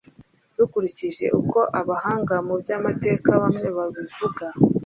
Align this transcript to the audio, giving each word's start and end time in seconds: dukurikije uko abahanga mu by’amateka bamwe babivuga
dukurikije 0.57 1.25
uko 1.39 1.59
abahanga 1.79 2.35
mu 2.47 2.55
by’amateka 2.61 3.29
bamwe 3.41 3.67
babivuga 3.77 4.45